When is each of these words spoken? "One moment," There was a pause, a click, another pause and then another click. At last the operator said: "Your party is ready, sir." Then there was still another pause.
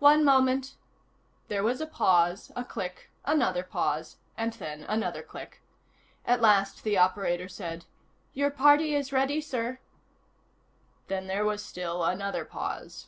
"One 0.00 0.22
moment," 0.22 0.74
There 1.48 1.62
was 1.62 1.80
a 1.80 1.86
pause, 1.86 2.52
a 2.54 2.62
click, 2.62 3.10
another 3.24 3.62
pause 3.62 4.18
and 4.36 4.52
then 4.52 4.82
another 4.82 5.22
click. 5.22 5.62
At 6.26 6.42
last 6.42 6.84
the 6.84 6.98
operator 6.98 7.48
said: 7.48 7.86
"Your 8.34 8.50
party 8.50 8.94
is 8.94 9.14
ready, 9.14 9.40
sir." 9.40 9.78
Then 11.08 11.26
there 11.26 11.46
was 11.46 11.64
still 11.64 12.04
another 12.04 12.44
pause. 12.44 13.06